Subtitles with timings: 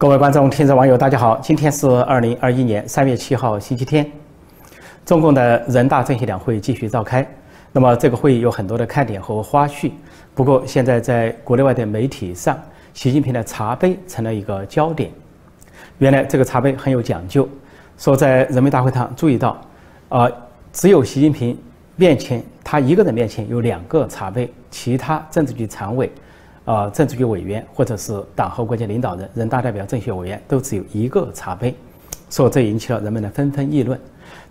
[0.00, 1.36] 各位观众、听众、网友，大家好！
[1.42, 4.08] 今天是二零二一年三月七号，星期天。
[5.04, 7.26] 中共的人大政协两会继续召开。
[7.72, 9.90] 那么这个会议有很多的看点和花絮。
[10.36, 12.56] 不过现在在国内外的媒体上，
[12.94, 15.10] 习近平的茶杯成了一个焦点。
[15.98, 17.48] 原来这个茶杯很有讲究，
[17.96, 19.60] 说在人民大会堂注意到，
[20.10, 20.30] 啊，
[20.72, 21.58] 只有习近平
[21.96, 26.08] 面前，他一个人面前有两个茶杯，其他政治局常委。
[26.68, 31.74] 啊，政治局委员或者是党和国家领导人、人大代表、政协委员都只有一个茶杯，
[32.28, 33.98] 所以这引起了人们的纷纷议论。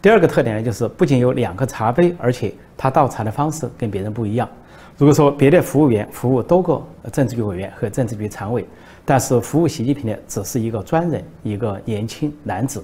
[0.01, 4.49] 第二个特点呢，就是不仅有两个茶杯，而且他倒茶的方式跟别人不一样。
[4.97, 6.81] 如果说别的服务员服务多个
[7.11, 8.65] 政治局委员和政治局常委，
[9.05, 12.83] 但是服务习近平的只是一个专人，一个年轻男子。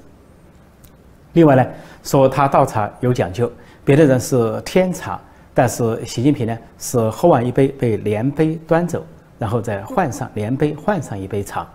[1.31, 1.65] 另外呢，
[2.03, 3.51] 说他倒茶有讲究，
[3.83, 5.19] 别的人是添茶，
[5.55, 9.03] 但是习近平呢是喝完一杯被连杯端走。
[9.43, 11.67] 然后再换上连杯，换上一杯茶，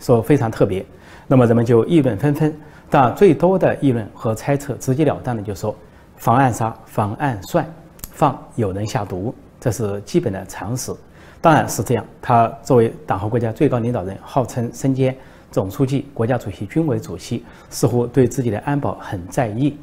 [0.00, 0.84] 说非常特别。
[1.28, 2.52] 那么人们就议论纷纷。
[2.90, 5.72] 但最多的议论和猜测，直截了当的就说：
[6.16, 7.64] 防暗杀，防暗算，
[8.10, 10.92] 防有人下毒，这是基本的常识。
[11.40, 12.04] 当然是这样。
[12.20, 15.16] 他作为党和国家最高领导人，号称身兼
[15.52, 19.78] 总书记、国家主席、军委主席，似乎对自己的安保很在意。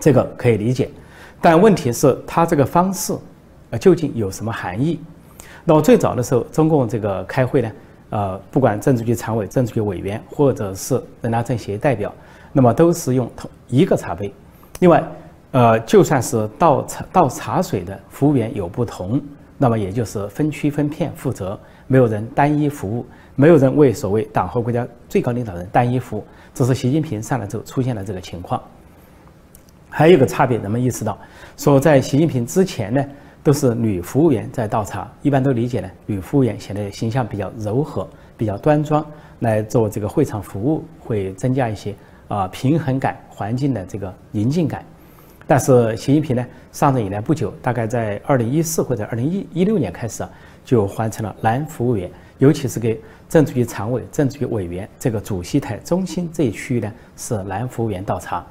[0.00, 0.88] 这个可以理解。
[1.42, 3.14] 但问题是，他这个方式，
[3.68, 4.98] 呃，究竟有什么含义？
[5.64, 7.72] 那么最早的时候，中共这个开会呢，
[8.10, 12.12] 呃，不管政治局常委、政治局委员，或者是人大政协代表，
[12.52, 14.32] 那么都是用同一个茶杯。
[14.80, 15.04] 另外，
[15.52, 19.22] 呃，就算是倒茶倒茶水的服务员有不同，
[19.56, 26.24] 那么也就是分区分片负责，没有人单一服务，没有人为所谓党和国家最高领导人单一服务。
[26.52, 28.60] 这是习近平上来之后出现了这个情况。
[29.88, 31.16] 还有一个差别，人们意识到，
[31.56, 33.04] 说在习近平之前呢。
[33.44, 39.04] 都是女服务员在倒茶，一般都理解呢，女服务员显得形象比较柔和，比较端庄，
[39.40, 41.92] 来做这个会场服务会增加一些
[42.28, 44.84] 啊平衡感、环境的这个宁静感。
[45.44, 50.30] 但是习近平呢上任以来不久，大概在二零一四或者二零一一六年开始啊，
[50.64, 52.08] 就换成了男服务员，
[52.38, 58.46] 尤其是给政治局常委、政治局委员这个主席台中心这一区域呢是男服务员倒茶。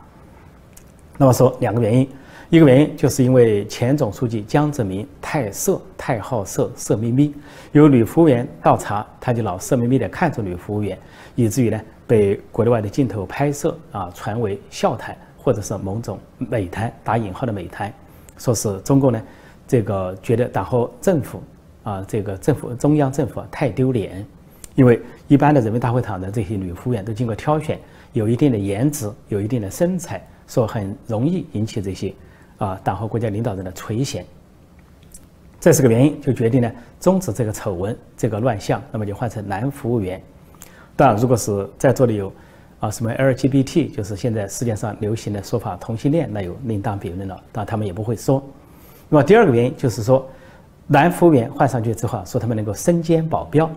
[1.17, 2.09] 那么说两个原因。
[2.51, 7.33] 一个原因就是因为前总书记江泽民太色太好色色眯眯，
[7.71, 10.99] 有女服务员倒茶，他就老色眯眯地看着女服务员，
[11.35, 17.93] 以至于呢被国内外的镜头拍摄啊传为笑谈或者是某种美谈打引号的美谈，
[18.37, 19.21] 说是中共呢
[19.65, 21.41] 这个觉得党和政府
[21.83, 24.25] 啊这个政府中央政府太丢脸，
[24.75, 27.79] 因为一般的人民大会堂的这些女服务员都经过挑选，
[28.11, 32.13] 有一定的颜值，有一定的身材，说很容易引起这些。
[32.61, 34.21] 啊，党和国家领导人的垂涎，
[35.59, 40.21] 这是个原因，就决定呢终止这个丑闻、这个乱象，那么就换成男服务员。
[40.95, 42.31] 当然，如果是在座的有
[42.79, 47.43] 啊什么 LGBT，就是现在世界上流行的说法同性恋，那有另当别论了。
[47.51, 48.43] 但他们也不会说。
[49.09, 50.29] 那么第二个原因就是说，
[50.85, 53.67] 男服务员换上去之后，说他们能够身兼保镖，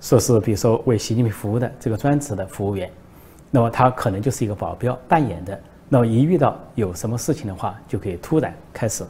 [0.00, 2.90] 说是比如说为习近平服务的这个专职的服务员，
[3.52, 5.60] 那么他可能就是一个保镖扮演的。
[5.88, 9.04] 那么一遇到有什么事情的话，就可以突然开始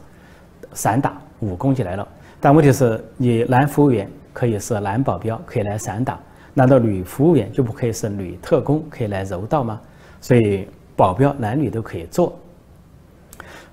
[0.73, 2.07] 散打，武功就来了。
[2.39, 6.19] 但问题是，你男服务员可以是男保镖，可以来散打，
[6.53, 9.79] 难道女服务员就不可以是女特工，可以来柔道吗？
[10.21, 12.37] 所以保镖男女都可以做。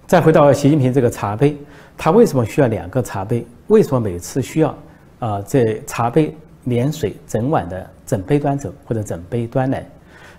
[0.07, 1.57] 再回到习近平这个茶杯，
[1.97, 3.45] 他为什么需要两个茶杯？
[3.67, 4.75] 为什么每次需要
[5.19, 9.85] 啊这茶杯连水整碗的整杯端走或者整杯端来？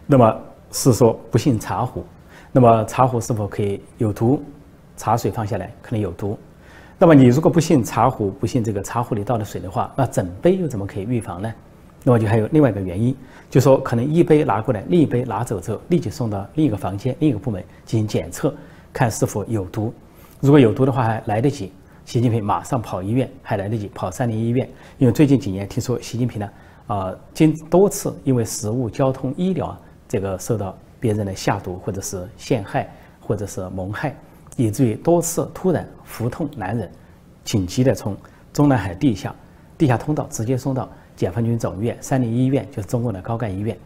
[0.05, 0.41] 那么
[0.71, 2.03] 是说不信茶壶。
[2.55, 4.41] 那么茶壶是否可以有毒？
[4.95, 6.37] 茶水放下来可能有毒。
[6.99, 11.51] 那么你如果不信茶壶，不信这个茶壶里倒的水的话，那整杯又怎么可以预防呢？
[12.03, 13.15] 那么就还有另外一个原因，
[13.49, 18.53] 就说可能一杯拿过来，另一杯拿走之后，立即送到另一个房间、另一个部门进行检测，
[18.93, 19.91] 看是否有毒。
[20.39, 21.71] 如果有毒的话，还来得及，
[22.05, 24.69] 习近平马上跑医院，还来得及跑三零医院。
[24.99, 26.49] 因为最近几年听说习近平呢，
[26.85, 29.75] 啊，经多次因为食物、交通、医疗
[30.07, 30.77] 这个受到。
[31.03, 32.89] 别人的下毒，或者是陷害，
[33.19, 34.15] 或者是谋害，
[34.55, 36.89] 以至于多次突然腹痛难忍，
[37.43, 38.15] 紧急的从
[38.53, 39.35] 中南海地下
[39.77, 43.77] 地下通道直接送到解放军总医院三零医院，就是中共的高干医院。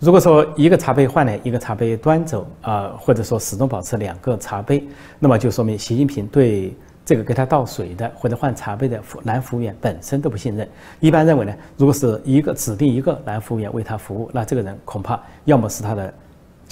[0.00, 4.84] 如果说一个茶杯换来，一个茶杯端走啊，或者说始终保持两个茶杯，
[5.20, 6.74] 那么就说明习近平对。
[7.04, 10.66] 这个给他倒水的或者换茶杯的服男服务员本身都不信任。
[11.00, 16.14] 一般认为呢，如果是一个指定一个男服务员为他服务，那这个人恐怕要么是他的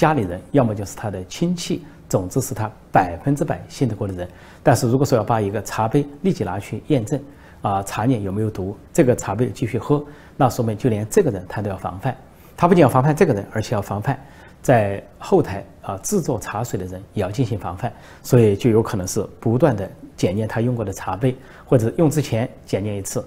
[0.01, 4.27] 家里人，要么就是他的亲戚，总之是他百分之百信得过的人。
[4.63, 7.21] 但是如果说要把一个茶杯立即拿去验证，
[7.61, 10.03] 啊，茶叶有没有毒，这个茶杯继续喝，
[10.39, 12.17] 那说明就连这个人他都要防范。
[12.57, 14.19] 他不仅要防范这个人，而且要防范
[14.63, 17.93] 在后台啊制作茶水的人也要进行防范。
[18.23, 19.87] 所以就有可能是不断的
[20.17, 21.37] 检验他用过的茶杯，
[21.67, 23.23] 或者用之前检验一次，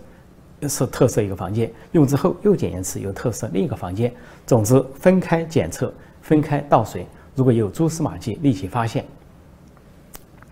[0.67, 4.11] 是特色一个房间；用之后又检验一次，又特色另一个房间。
[4.47, 5.93] 总之，分开检测，
[6.23, 7.05] 分开倒水。
[7.35, 9.05] 如果有蛛丝马迹，立即发现。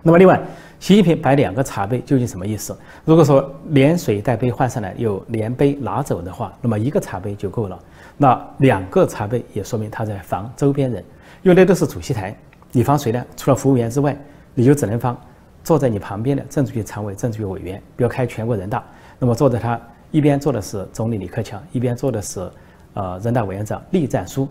[0.04, 0.42] 那么，另外，
[0.80, 2.76] 习近平摆两个茶杯究竟什么意思？
[3.06, 7.80] 如果说连水带杯换上来，又连杯拿走的话，那么一个茶杯就够了。
[8.18, 11.04] 那两个茶杯也说明他在防周边人，
[11.44, 12.36] 因为那都是主席台，
[12.72, 13.24] 你防谁呢？
[13.38, 14.18] 除了服务员之外，
[14.56, 15.16] 你就只能防
[15.64, 17.80] 坐在你旁边的政治局常委、政治局委员。
[17.96, 18.84] 比如开全国人大，
[19.20, 19.80] 那么坐在他
[20.10, 22.52] 一边坐的是总理李克强，一边坐的是
[22.96, 24.48] 呃人大委员长栗战书。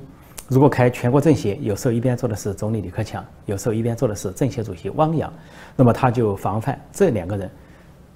[0.50, 5.32] 如果开全国政协，有时候一边坐的是总理李克强，有时候一边坐的是政协主席汪洋，
[5.76, 7.48] 那么他就防范这两个人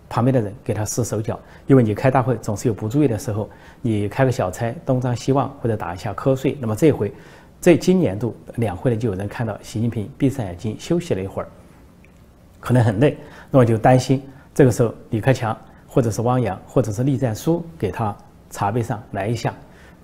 [0.08, 1.38] 旁边的人给他施手脚，
[1.68, 3.48] 因为你开大会总是有不注意的时候，
[3.80, 7.12] 你开个小差东张西望或者打一下瞌睡，那么这回
[7.60, 11.48] 这今年度两会呢，就有人看到习近平闭上眼睛休息了一会儿，
[12.58, 13.16] 可能很累，
[13.48, 14.20] 那么就担心
[14.52, 18.12] 这个时候李克强或者是汪洋或者是栗战书给他
[18.50, 19.54] 茶杯上来一下。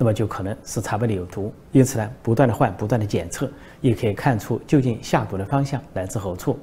[0.02, 3.47] 那么就可能是茶杯里有毒，因此呢，不断的换，不断的检测，
[3.82, 6.58] 也可以看出究竟下毒的方向来自何处。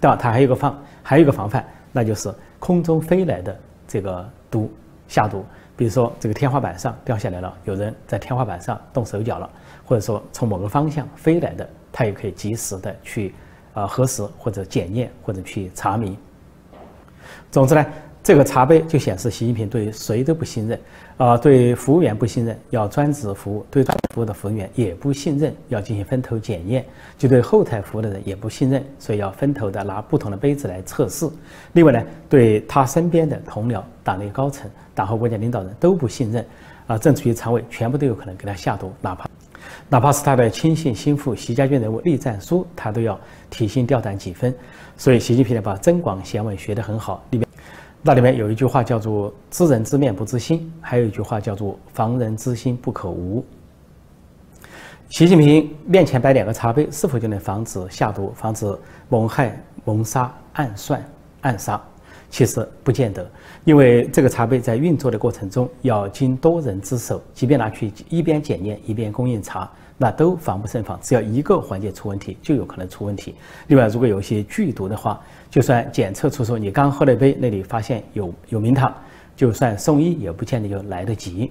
[0.00, 1.62] 当然，它还有一个防，还有一个防范，
[1.92, 3.54] 那就是空中飞来的
[3.86, 4.72] 这个毒
[5.06, 5.44] 下毒，
[5.76, 9.50] 比如说这个天花板上掉下来了，有人在天花板上动手脚了，
[9.84, 13.34] 或者说从某个方向飞来的，它也可以及时的去
[13.74, 16.16] 啊核实或者检验或者去查明。
[17.50, 17.84] 总之呢。
[18.22, 20.78] 这个茶杯就显示习近平对谁都不信任，
[21.16, 26.82] 啊，对服务员不信任，要专职服务；对专服务的服务员也不信任，要进行分头检验；
[27.16, 31.26] 就对后台服务的人也不信任，所以要分头的拿不同的杯子来测试。
[31.72, 36.44] 另外呢，对他身边的同僚、党内高层、党和国家领导人都不信任，
[36.86, 39.26] 啊，政治局常委全部都有可能给他下毒，哪怕
[39.88, 43.18] 哪怕是他的亲信心腹习家军人物栗战书，他都要
[43.48, 44.54] 提心吊胆几分。
[44.98, 47.47] 所以，习近平呢，把增广贤文学得很好，里面。
[48.00, 53.44] 那里面有一句话叫做“知人知面不知心”，还有一句话叫做“防人之心不可无”。
[55.10, 58.72] 习近平面前摆两个茶杯，是否就能防止下毒、防止
[59.08, 61.04] 谋害、谋杀、暗算、
[61.40, 61.80] 暗杀？
[62.30, 63.28] 其实不见得，
[63.64, 69.68] 因为这个茶杯在运作的过程中要经多人之手，即便拿去一边检验一边供应茶。
[70.00, 73.34] 那都防不胜防，只要一个环节出问题，就有可能出问题。
[73.66, 78.94] 另外，如果有一些剧毒的话，就算检测出说你刚喝了一杯，那里发现有有名堂，
[79.34, 81.50] 就算送医也不见得就来得及。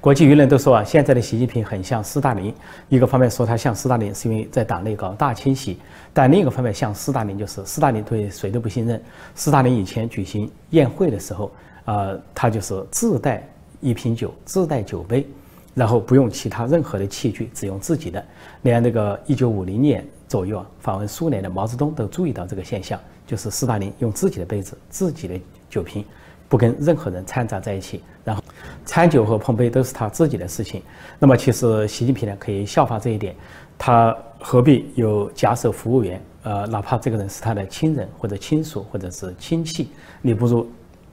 [0.00, 2.52] 国际舆论都说啊，现在的习近平很像斯大林。
[2.88, 5.74] 一个方面说他像斯大林，是因为在党内搞大清洗；
[6.12, 9.00] 但另一个方面像斯大林，就是斯大林对谁都不信任。
[9.34, 11.52] 斯大林以前举行宴会的时候，
[11.84, 13.46] 呃，他就是自带
[13.80, 15.26] 一瓶酒，自带酒杯。
[15.74, 18.24] 然后不用其他任何的器具，只用自己的。
[18.62, 25.40] 连那个一九五零年左右啊，访问苏联的毛泽东都注意到这个现象，就是斯大林用自己的杯子、自己的
[25.70, 26.04] 酒瓶，
[26.48, 28.02] 不跟任何人掺杂在一起。
[28.24, 28.42] 然后，
[28.84, 30.82] 掺酒和碰杯都是他自己的事情。
[31.18, 33.34] 那么，其实习近平呢可以效法这一点，
[33.78, 36.20] 他何必有假手服务员？
[36.42, 39.90] 呃，哪怕这个人是他的亲人或者亲属或者是亲戚，
[40.22, 40.68] 你不如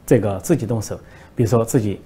[0.06, 1.00] 这个自己动手，
[1.36, 2.00] 比如说自己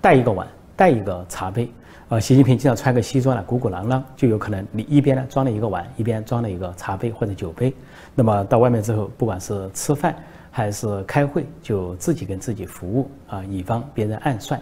[0.00, 1.70] 带一个碗，带一个茶杯。
[2.08, 7.74] 呃，习近平经常穿个西装呢，鼓鼓囊囊，就有可能你一边呢装了一个碗，一边装了一个茶杯或者酒杯。
[8.14, 10.14] 那么到外面之后，不管是吃饭
[10.50, 14.60] 还是开会，就自己跟自己服务啊，以防别人暗算。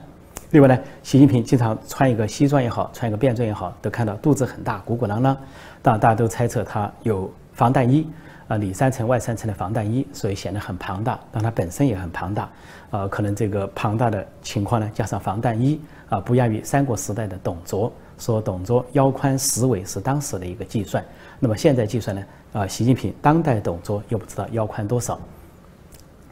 [0.51, 5.37] 另外呢，习近平经常穿一个西装也好，穿一个便装也好，都看到肚子很大，鼓鼓囊囊。
[5.83, 8.07] 当然，大家都猜测他有防弹衣。
[8.47, 12.51] 啊，里三层外三层的防弹衣，所以显得很庞大，但它本身也很庞大，
[12.91, 21.03] 呃，可能这个庞大的情况呢，加上防弹衣，啊，不亚于三国时代的董卓，说董卓腰宽十围是当时的一个计算，
[21.39, 25.19] 那么现在计算呢，啊，习近平当代董卓又不知道腰宽多少，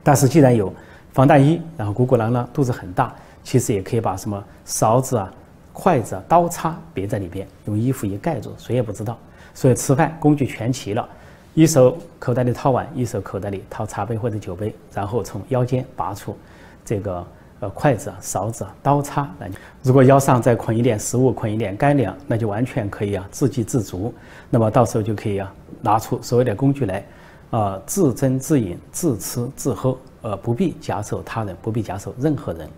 [0.03, 0.71] 但是既然有
[1.13, 5.33] 防弹衣，然后鼓鼓囊囊，肚子很大，其实也可以把什么勺子啊、
[5.73, 9.17] 筷子、啊、刀叉别在里边，用衣服一盖住，谁也不知道，
[9.55, 11.09] 所以吃饭工具全齐了。
[11.55, 16.37] 一手口袋里掏碗，一手口袋里掏茶杯或者酒杯，然后从腰间拔出
[16.85, 17.27] 这个
[17.61, 19.51] 呃筷子啊、勺子啊、刀叉来。
[19.83, 24.13] 如果腰上再捆一点食物、捆一点干粮，那就完全可以啊自给自足。
[24.51, 27.05] 那么到时候就可以啊拿出所有的工具来，
[27.51, 32.69] 啊自斟自饮、自吃自喝，呃不必假手他人，不必假手任何人。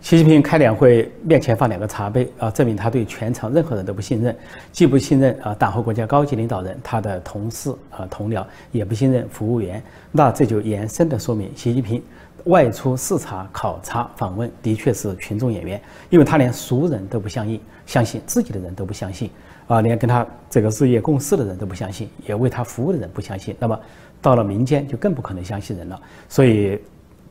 [0.00, 4.34] 习近平开两会，面前放两个茶杯啊，证明他对全场任何人都不信任，
[4.72, 12.02] 既不信任啊党和国家高级领导人，他的同事啊同僚也不信任服务员，那这就延伸的说明，习近平
[12.44, 19.30] 外出视察、考察、访问，的确是群众演员，因为他连熟人都不相信，相信自己的人都不相信，
[19.66, 23.78] 啊，连跟他这个日夜共事的人都不相信，也为他服务的人不相信，那么
[24.22, 26.00] 到了民间就更不可能相信人了。
[26.28, 26.78] 所以，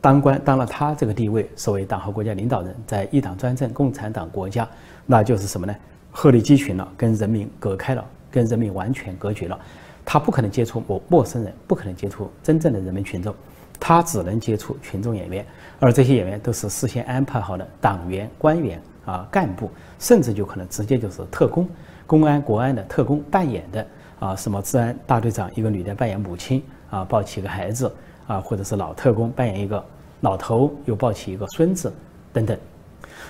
[0.01, 4.67] 当官当了他这个地位，作为党和国家领导人，在一党专政、共产党国家，
[5.05, 5.75] 那就是什么呢？
[6.11, 9.59] 鹤立鸡群了，跟人民隔开了，跟人民完全隔绝了。
[10.05, 13.35] 他不可能接触陌陌生人，不可能接触真正的人民群众。
[13.79, 15.45] 他只能接触群众演员，
[15.79, 21.67] 而这些演员都是事先安排好的党员、官员啊、干部，甚至就可能直接就是特工、
[22.05, 23.87] 公安、国安的特工扮演的
[24.19, 27.91] 啊，什么治安大队长一个女的扮演母亲啊，抱起一个孩子
[28.27, 29.83] 啊，或者是老特工扮演一个
[30.21, 31.91] 老头又抱起一个孙子
[32.33, 32.57] 等等。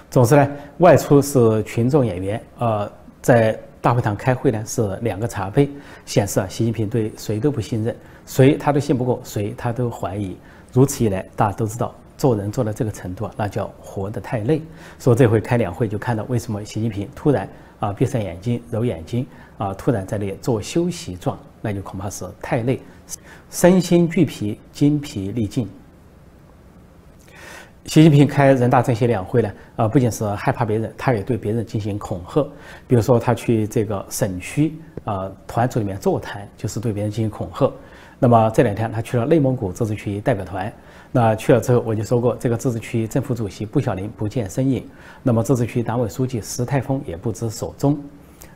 [0.10, 2.92] 总之呢，外出是群众演员，呃，
[3.22, 5.70] 在大会堂开会呢是两个茶杯，
[6.06, 7.96] 显示啊，习近平对谁都不信任。
[8.26, 10.36] 谁他都信不过，谁他都怀疑。
[10.74, 14.62] 如此一来，大家都知道，做人做到这个程度啊，那叫活得太累。
[15.00, 17.48] 说这回开两会就看到为什么习近平突然
[17.80, 19.26] 啊闭上眼睛揉眼睛
[19.58, 22.82] 啊，突然在那里做休息状，那就恐怕是太累，
[23.50, 25.68] 身心俱疲，精疲力尽。
[27.90, 32.48] 习近平开人大政协两会呢，啊，不仅是害怕别人，他也对别人进行恐吓。
[32.88, 37.68] 比如说，他去这个省区啊团组里面座谈，就是对别人进行恐吓。
[38.20, 40.72] 那么这两天他去了内蒙古自治区代表团，
[41.12, 44.88] 那去了之后我就说过，这个自治区政府主席布小林不见身影，
[45.24, 47.98] 那么自治区党委书记石泰峰也不知所踪，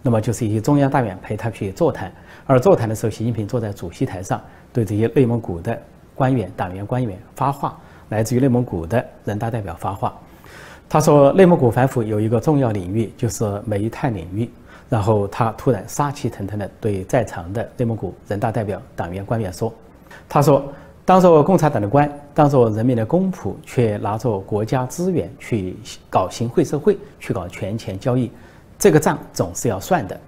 [0.04, 2.14] 那么就是一些中央大员陪他去座谈，
[2.46, 4.40] 而座谈的时候，习近平坐在主席台上，
[4.72, 5.82] 对这些内蒙古的
[6.14, 7.76] 官员、党员、官员发话，
[8.14, 10.14] 来自于内蒙古的人大代表发话，
[10.88, 14.50] 他说内蒙古反腐有一个重要领域就是煤炭领域。
[14.90, 19.74] 然后他突然杀气腾腾地对在场的内蒙古人大代表、党员、官员说
[20.30, 20.64] ：“他说，
[21.04, 25.76] 当做共产党的官，当做人民的公仆，却拿着国家资源去
[26.12, 28.30] 搞行贿受贿，去搞权钱交易，
[28.78, 30.20] 这个账总是要算的。”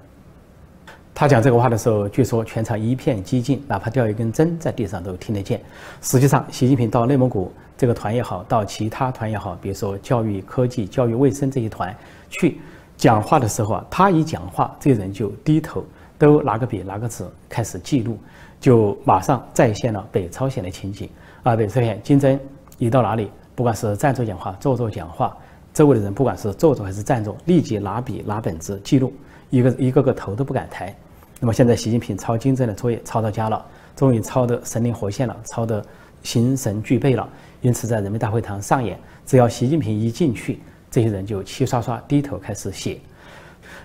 [1.16, 5.62] 他讲这个话的时候，据说全场一片寂静，哪怕掉一根针在地上都听得见。
[6.02, 11.96] 实际上，习近平到内蒙古这个团也好，到其他团也好，比如说教育、科技、教育卫生这一团
[12.30, 12.60] 去。
[12.98, 15.86] 讲话的时候啊，他一讲话，这些人就低头，
[16.18, 18.18] 都拿个笔拿个纸开始记录，
[18.60, 21.10] 就马上再现了北朝鲜的情景
[21.44, 21.56] 啊。
[21.56, 22.38] 北朝鲜金正
[22.78, 25.36] 一到哪里，不管是站着讲话、坐着讲话，
[25.74, 29.14] 周围的人不管是坐着还是站着，立即拿笔拿本子记录，
[29.50, 30.94] 一个一个个头都不敢抬。
[31.40, 33.66] 那么现在习近平抄金正的作业抄到家了，
[33.96, 35.84] 终于抄得神灵活现了，抄得
[36.24, 37.28] 形神俱备了。
[37.62, 40.60] 因此在人民大会堂上演，只要习近平一进去。
[40.92, 42.98] 这些人就齐刷刷低头开始写，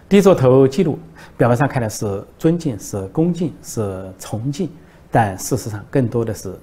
[0.08, 0.96] 低着头记录，
[1.36, 4.70] 表面上看的是尊敬、是恭敬、是崇敬，
[5.10, 6.56] 但事实上更多的是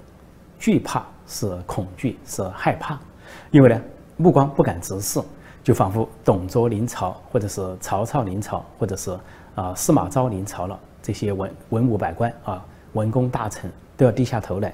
[0.58, 2.98] 惧怕、是恐惧、是害怕，
[3.52, 3.82] 因为呢，
[4.16, 5.20] 目光不敢直视，
[5.66, 9.20] 就仿佛董卓临朝，或者是曹操临朝，或者是
[9.58, 14.72] 啊司马昭临朝了，这些文文武百官啊，文公大臣都要低下头来。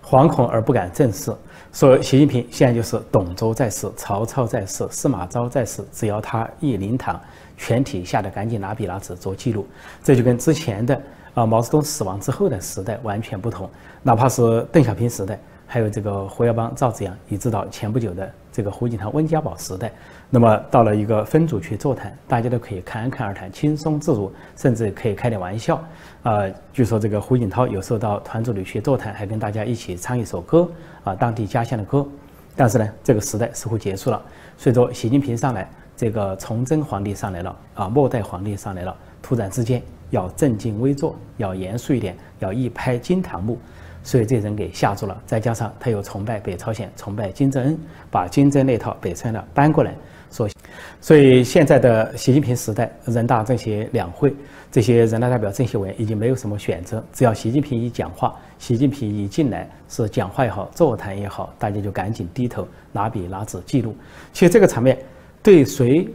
[0.00, 1.34] 惶恐而不敢正视，
[1.72, 7.20] 说习近平现在就是董卓在世，曹操在世，司马昭在世，只要他一临堂，
[7.56, 9.66] 全体吓得赶紧拿笔拿纸做记录。
[10.00, 11.02] 这就跟之前的
[11.34, 13.68] 啊毛泽东死亡之后的时代完全不同，
[14.04, 15.36] 哪怕是邓小平时代，
[15.72, 19.90] 还有这个胡耀邦、赵紫阳，一直到前不久的这个胡锦涛、温家宝时代。
[20.28, 25.82] 那么到了一个分组去座谈，大家都可以侃侃而谈，轻松自如，甚至可以开点玩笑。
[26.24, 26.42] 啊，
[26.74, 30.68] 据说这个胡锦涛有时候到团组里去座谈，还跟大家一起唱一首歌，
[31.04, 32.06] 啊，当地家乡的歌。
[32.54, 34.22] 但是呢，这个时代似乎结束了。
[34.58, 43.58] 随着习近平上来，这个崇祯皇帝上来了，啊，末代皇帝上来了，突然之间要正襟危坐，要严肃一点，要一拍惊堂木。
[44.02, 45.20] 所以这人给吓住了。
[45.26, 47.78] 再加上他又崇拜北朝鲜，崇拜金正恩，
[48.10, 49.94] 把金正那套北朝鲜的搬过来。
[50.30, 50.48] 所
[51.00, 54.34] 所以现在的习近平时代，人大政协两会，
[54.70, 63.94] 这些人大代表、政协委员已经没有什么选择，只要习近平一讲话，习近平一进来，是讲话也好，座谈也好，大家就赶紧低头拿笔拿纸记录。
[64.32, 64.96] 其实这个场面
[65.42, 66.08] 对谁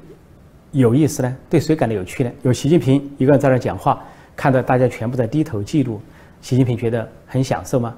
[0.72, 1.38] 有意思呢？
[1.48, 2.32] 对谁感到有趣呢？
[2.41, 4.03] 有习近平一个人在那讲话，
[4.36, 6.01] 看到大家全部在低头记录，
[6.41, 7.96] 习近平觉得很享受吗？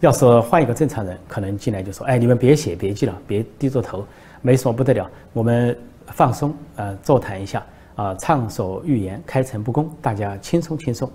[0.00, 4.04] 要是换一个正常人，可能进来就说：“哎，你们别写，别记了，别低着头。”
[4.44, 5.78] 没什么不得了，我们
[6.08, 11.08] 放松，呃，座谈一下，啊，畅所欲言，开诚布公，大家轻松轻松，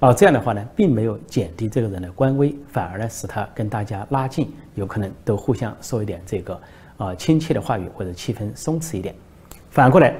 [0.00, 6.60] 啊，这样的话呢，并没有减低这个人的官威，反而呢，使他跟大家拉近，有可能都互相说一点这个
[6.98, 9.14] 啊亲切的话语，或者气氛松弛一点。
[9.70, 10.14] 反过来，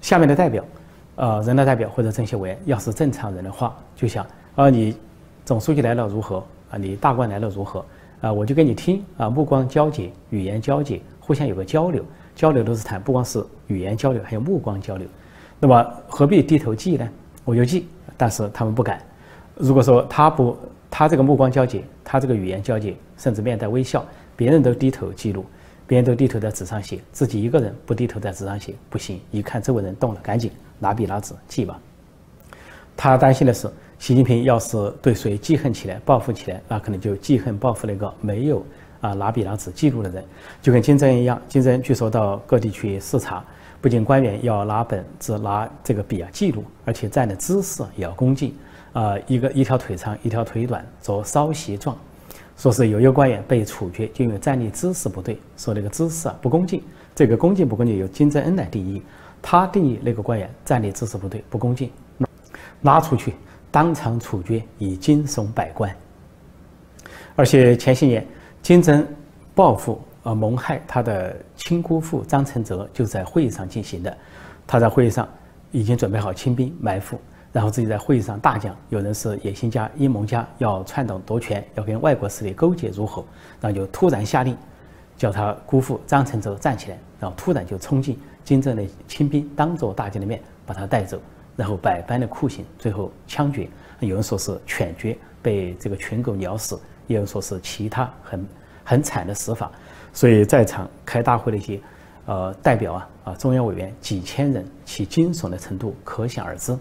[0.00, 0.64] 下面的代表，
[1.16, 4.96] 呃，人大代表或者政协委员，要是正常人的话，就想，啊，你
[5.44, 6.42] 总书记来了如何？
[6.70, 7.84] 啊，你大官来了如何？
[8.22, 12.02] 啊，我就给你听啊，目光交接，语言交接，互相有个交流，
[12.34, 15.06] 交流都是谈，不光是语言交流，还有目光交流。
[15.60, 17.06] 那么何必低头记呢？
[17.44, 17.86] 我就记，
[18.16, 18.98] 但是他们不敢。
[19.54, 20.56] 如果说他不，
[20.90, 24.02] 他这个目光交接，他这个语言交接，甚至面带微笑，
[24.34, 25.44] 别人都低头记录，
[25.86, 29.20] 别人都低头在纸上写，自己一个人不低头在纸上写，不行。
[29.30, 31.78] 一看周围人动了，赶紧拿笔拿纸记吧。
[32.96, 33.70] 他担心的是。
[34.04, 38.62] 习近平要是对谁记恨起来、报复起来，那可能就记恨报复那个没有
[39.00, 40.22] 啊拿笔拿纸记录的人，
[40.60, 41.40] 就跟金正恩一样。
[41.48, 43.42] 金正恩据说到各地去视察，
[43.80, 48.54] 不仅官员要拿本子、拿这个笔啊记录，而且站的姿势也要恭敬
[48.92, 51.96] 啊，一个一条腿长、一条腿短，做稍斜状。
[52.58, 56.82] 说是有一个官员被处决，就因为站立姿势不对，说那个姿势啊不恭敬。
[57.14, 59.00] 这个恭敬不恭敬由金正恩来定义，
[59.40, 61.90] 他定义那个官员站立姿势不对、不恭敬，
[62.82, 63.32] 拉出去。
[63.74, 65.92] 当场处决，以惊悚百官。
[67.34, 68.24] 而且前些年，
[68.62, 69.04] 金正
[69.52, 74.16] 报复呃谋害他的亲姑父张承泽，就在会议上进行的。
[74.64, 75.28] 他在会议上
[75.72, 77.18] 已经准备好清兵埋伏，
[77.50, 83.24] 然后自己在会议上大讲：有人是野心家、阴谋家，要篡党夺权，要跟外国势力勾结如何？
[83.60, 84.56] 然后就突然下令，
[85.16, 91.20] 叫他姑父张承泽站起来，然后突然就冲进金正的亲兵，当着大家的面把他带走。
[91.56, 93.68] 然后百般的酷刑，最后枪决。
[94.00, 98.46] 有人说是犬决，被这个群狗咬死；也有人说是其他很
[98.84, 99.70] 很惨的死法。
[100.12, 101.80] 所以在场开大会的一些
[102.26, 106.76] 呃代表啊啊中央委员几千人，其惊悚的程度可想而知。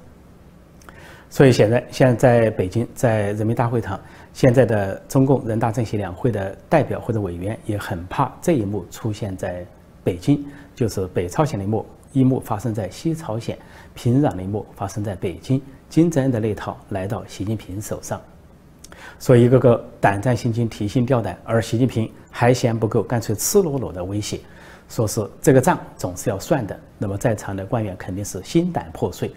[1.29, 3.99] 所以现在现在在北京，在人民大会堂，
[4.33, 9.65] 现在的中共人大政协两会的代表或者委员也很怕这一幕出现在
[10.03, 11.85] 北京，就是北朝鲜的一幕。
[12.13, 13.57] 一幕发生在西朝鲜，
[13.93, 18.21] 平壤的一幕发生在北京，金正恩的那套来到习近平手上，
[19.19, 24.39] 所以一个个胆战心惊、提心吊胆，而习近平还嫌不够，干脆赤裸裸的威胁，
[24.87, 26.79] 说是这个账总是要算的。
[26.97, 29.29] 那么在场的官员肯定是心胆破碎。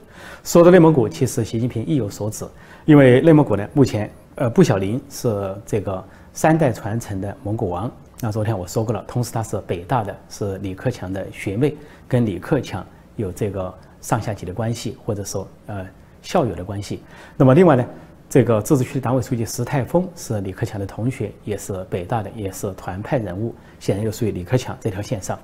[0.44, 2.44] 说到内蒙古，其实习近平意有所指，
[2.84, 7.90] 因为内蒙古呢，目前呃，布小林是这个三代传承的蒙古王。
[8.18, 11.76] 那昨天我说过了，同时他是北大的，是李克强的学妹，
[12.08, 12.84] 跟李克强
[13.16, 15.86] 有这个上下级的关系，或者说呃
[16.22, 17.02] 校友的关系。
[17.36, 17.84] 那么另外呢，
[18.30, 25.38] 这个自治区党委书记石泰峰是李克强的同学，也是北大的，也是团派人物，显然又属于李克强这条线上。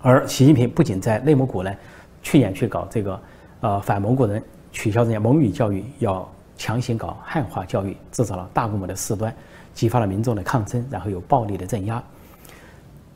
[0.00, 1.74] 而习近平不仅在内蒙古呢，
[2.22, 3.20] 去年去搞这个
[3.60, 9.34] 呃反蒙古人，取消人家蒙语教育，要强行搞汉化教育，制造了大规模的事端。
[9.74, 12.02] 激发了民众的抗争，然后有暴力的镇压。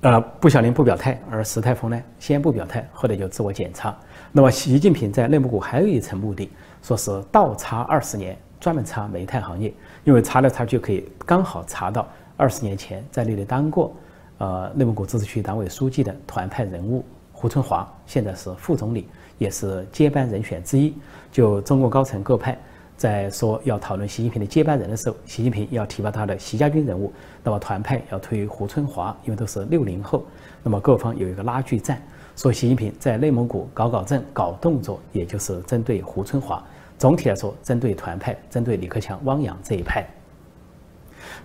[0.02, 3.96] 呃，步小林不表态，而石泰峰呢，先不表态，后来就自我检查。
[4.30, 6.50] 那么，习近平在内蒙古还有一层目的，
[6.82, 9.72] 说是倒查二十年，专门查煤炭行业，
[10.04, 13.94] 因为查来查去可以刚好查到二十年前在那里当过
[14.36, 20.94] 呃内蒙古自治区党委书记的团派人物胡春华，现在是副总理，也是接班人选之一。
[21.32, 22.58] 就中共高层各派。
[23.00, 27.10] 在说要讨论习近平的接班人的时候，习近平要提拔他的习家军人物，
[27.42, 30.22] 那么团派要推胡春华，因为都是六零后，
[30.62, 31.98] 那么各方有一个拉锯战，
[32.36, 36.62] 说习近平在内蒙古搞搞政、搞动作，也就是针对胡春华。
[36.98, 40.06] 总体来说，针对团派，针对李克强、汪洋这一派。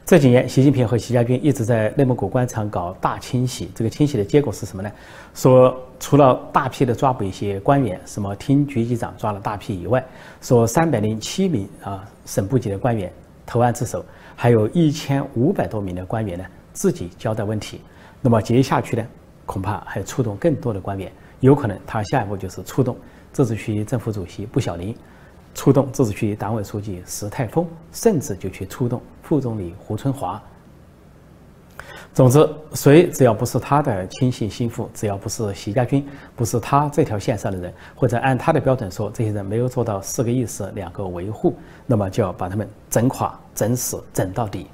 [0.05, 3.69] 这几年，习近平和习家军一直在内蒙古官场搞大清洗。
[3.73, 4.91] 这个清洗的结果是什么呢？
[5.33, 10.03] 说除了大批的抓捕一些官员，什么厅局级长抓了大批以外，
[10.41, 13.11] 说三百零七名啊省部级的官员
[13.45, 17.81] 投案自首，还有一千五百多名的官员呢自己交代问题。
[18.21, 19.05] 那么接下去呢，
[19.45, 22.95] 恐怕还触动更多的官员，有可能他下一步就是触动
[23.31, 24.95] 自治区政府主席布小林。
[25.55, 30.39] 出动自治区党委书记石泰峰，甚至就去出动副总理胡春华。
[32.13, 44.67] 总之，谁只要不是他的亲信心腹，只要不是习家军，不是他这条线上的人，或者按他的标准说，这些人没有做到四个意思、两个维护，那么就要把他们整垮、整死、整到底。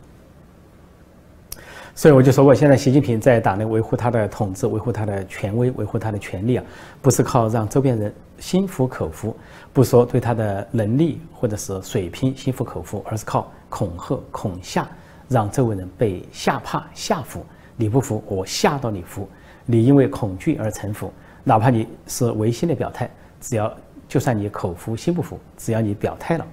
[1.95, 6.63] 所以我就说过，现在习近平在党内维护他的统治、维护他的权威、维护他的权利啊，
[7.01, 9.33] 不是靠让周边人心服口服，
[9.71, 14.85] 不说对他的能力或者是水平心服口服，而是靠恐吓、恐吓，
[15.29, 17.45] 让周围人被吓怕、吓服。
[17.77, 19.29] 你不服，我吓到你服。
[19.65, 23.71] 你因为恐惧而臣服，哪怕你是违心的表态，只要
[24.09, 26.45] 就算你口服心不服，只要你表态了，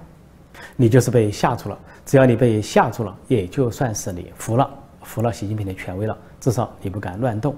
[0.75, 1.77] 你就是被吓住了。
[2.05, 4.69] 只要你被吓住了，也就算是你服了。
[5.03, 7.55] 服了习近平的权威了，至少你不敢乱动。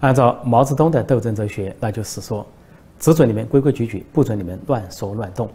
[0.00, 2.46] 按照毛泽东的斗争哲学，那就是说，
[2.98, 5.48] 只准你们规规矩矩，不准你们乱说乱动。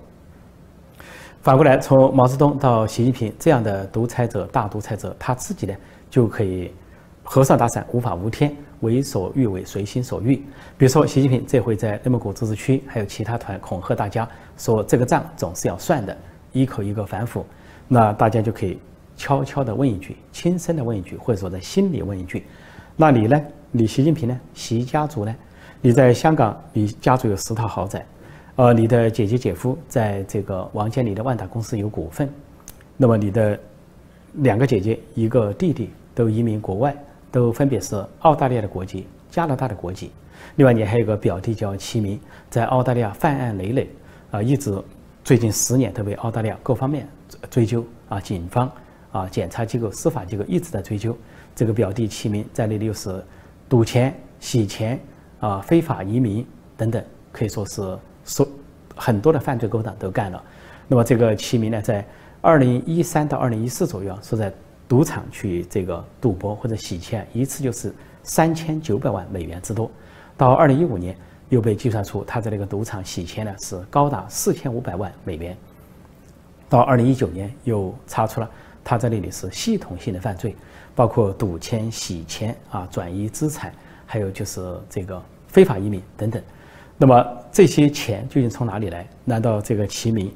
[1.42, 5.74] 反过来，从毛泽东到习近平这样的独裁者、大独裁者，他自己呢
[6.10, 6.72] 就可以
[7.24, 10.36] 和尚打伞，无法无天，为所欲为，随心所欲。
[10.78, 16.16] 比如说，习近平这回在内蒙古自治区还有其他团恐吓大家，说这个账总是要算的，
[16.52, 17.46] 一口一个反腐，
[17.88, 18.78] 那大家就可以
[19.16, 22.46] 悄悄地问一句，轻声地问一句，或者说在心里问一句：
[22.98, 23.42] 那你呢？
[23.72, 24.38] 你习近平呢？
[24.54, 25.34] 习家族呢？
[25.82, 28.06] 你在香港，你家族有十套豪宅，
[28.58, 32.30] 呃，你的姐姐姐夫在这个王健林的万达公司有股份，
[32.98, 33.58] 那么你的
[34.34, 36.94] 两个姐姐，一个弟弟都移民国外，
[37.32, 40.12] 都分别是澳大利亚的国籍、加拿大的国籍。
[40.56, 43.90] 另外，你还有个表弟叫齐明，在澳大利亚犯案累累，
[44.32, 44.78] 啊，一直
[45.24, 47.08] 最近十年都被澳大利亚各方面
[47.50, 48.70] 追究啊，警方
[49.14, 51.18] 啊，检察机构、司法机构一直在追究。
[51.56, 53.24] 这个表弟齐明在那里又是。
[53.70, 55.00] 赌钱、洗钱
[55.40, 58.48] 啊，非法移民等等，可以说是说
[58.96, 60.44] 很多的犯罪勾当都干了。
[60.88, 62.06] 那么这个齐明呢，在
[62.42, 64.52] 二零一三到二零一四左右，是在
[64.88, 69.90] 赌场去这个赌博或者洗钱，一次就是三千九百万美元之多。
[70.36, 71.16] 到二零一五年，
[71.50, 75.56] 又被计算出他在那个赌场洗钱呢是高达四千五百万美元。
[76.68, 78.50] 到二零一九年，又查出了
[78.84, 80.56] 他在那里是系统性的犯罪。
[80.96, 83.74] 包括赌钱、洗钱啊、转移资产，
[84.12, 86.42] 还有就是这个非法移民等等。
[86.98, 89.08] 那么这些钱究竟从哪里来？
[89.24, 90.34] 难道这个齐民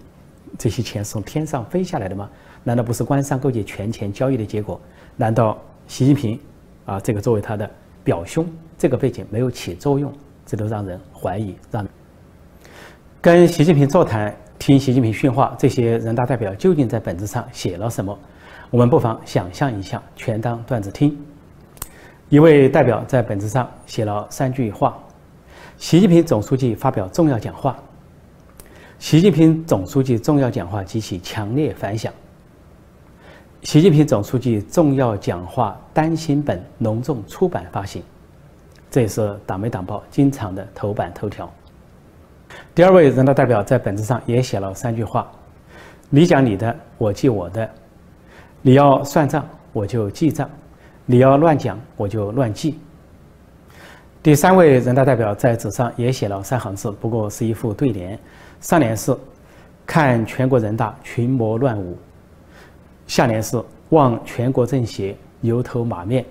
[0.59, 2.29] 这些钱是从天上飞下来的吗？
[2.63, 4.79] 难道不是官商勾结、权钱交易的结果？
[5.15, 6.39] 难道习近平
[6.85, 7.67] 啊这个作为他的
[8.03, 10.13] 表兄，这个背景没有起作用？
[10.45, 11.55] 这都让人怀疑。
[11.71, 11.83] 让
[13.19, 18.15] 跟习近平座谈、听习近平训话，这些人大代表究竟在本质上写了什么？
[18.69, 21.17] 我们不妨想象一下，全当段子听。
[22.29, 24.97] 一位代表在本子上写了三句话：
[25.77, 27.77] 习近平总书记发表重要讲话。
[28.97, 32.11] 习近平总书记重要讲话激起强烈反响。
[33.61, 38.01] 习近平总书记重要讲话单行本隆重出版发行，
[38.89, 41.51] 这也是党媒党报经常的头版头条。
[42.73, 45.29] 第二位人大代表在本子上也写了三句话：
[46.09, 47.69] 你讲你的，我记我的。
[48.61, 50.47] 你要算账，我就记账；
[51.05, 52.79] 你要乱讲，我就乱记。
[54.21, 58.17] 第三位人大代表在纸上也写了三行字，不过是一副对联。
[58.61, 59.13] 上联是
[59.85, 61.97] “看全国人大群魔乱舞”，
[63.05, 66.23] 下联是“望全国政协牛头马面”，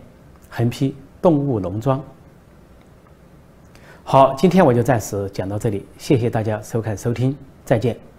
[0.49, 2.03] 横批“动物农庄”。
[4.05, 8.12] 好，今天我就暂时讲到这里，谢谢大家收看收听，再见。